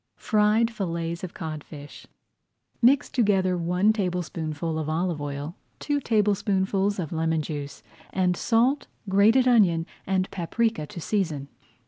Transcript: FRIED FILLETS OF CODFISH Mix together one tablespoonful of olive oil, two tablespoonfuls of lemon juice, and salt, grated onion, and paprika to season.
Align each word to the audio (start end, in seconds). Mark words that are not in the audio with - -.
FRIED 0.15 0.71
FILLETS 0.71 1.23
OF 1.23 1.35
CODFISH 1.35 2.07
Mix 2.81 3.07
together 3.07 3.55
one 3.55 3.93
tablespoonful 3.93 4.79
of 4.79 4.89
olive 4.89 5.21
oil, 5.21 5.55
two 5.77 5.99
tablespoonfuls 5.99 6.97
of 6.97 7.11
lemon 7.11 7.43
juice, 7.43 7.83
and 8.11 8.35
salt, 8.35 8.87
grated 9.07 9.47
onion, 9.47 9.85
and 10.07 10.31
paprika 10.31 10.87
to 10.87 10.99
season. 10.99 11.49